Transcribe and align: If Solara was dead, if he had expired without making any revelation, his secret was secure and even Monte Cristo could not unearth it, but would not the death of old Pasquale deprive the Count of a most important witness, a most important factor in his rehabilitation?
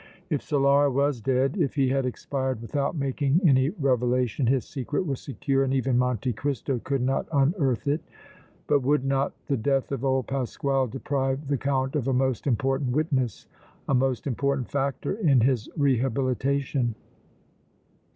If 0.31 0.41
Solara 0.41 0.91
was 0.91 1.21
dead, 1.21 1.57
if 1.57 1.75
he 1.75 1.89
had 1.89 2.07
expired 2.07 2.59
without 2.59 2.95
making 2.95 3.39
any 3.47 3.69
revelation, 3.69 4.47
his 4.47 4.65
secret 4.65 5.05
was 5.05 5.21
secure 5.21 5.63
and 5.63 5.75
even 5.75 5.95
Monte 5.99 6.33
Cristo 6.33 6.79
could 6.83 7.03
not 7.03 7.27
unearth 7.31 7.87
it, 7.87 8.01
but 8.65 8.81
would 8.81 9.05
not 9.05 9.31
the 9.45 9.57
death 9.57 9.91
of 9.91 10.03
old 10.03 10.25
Pasquale 10.25 10.87
deprive 10.89 11.47
the 11.49 11.57
Count 11.59 11.95
of 11.95 12.07
a 12.07 12.13
most 12.13 12.47
important 12.47 12.93
witness, 12.95 13.45
a 13.87 13.93
most 13.93 14.25
important 14.25 14.69
factor 14.71 15.13
in 15.13 15.41
his 15.41 15.69
rehabilitation? 15.77 16.95